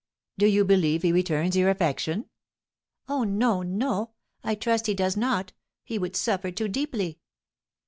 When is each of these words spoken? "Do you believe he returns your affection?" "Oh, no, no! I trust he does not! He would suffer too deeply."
"Do 0.39 0.47
you 0.47 0.65
believe 0.65 1.03
he 1.03 1.11
returns 1.11 1.55
your 1.55 1.69
affection?" 1.69 2.25
"Oh, 3.07 3.23
no, 3.23 3.61
no! 3.61 4.13
I 4.43 4.55
trust 4.55 4.87
he 4.87 4.95
does 4.95 5.15
not! 5.15 5.53
He 5.83 5.99
would 5.99 6.15
suffer 6.15 6.49
too 6.49 6.69
deeply." 6.69 7.19